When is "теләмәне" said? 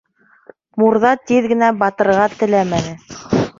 2.43-2.99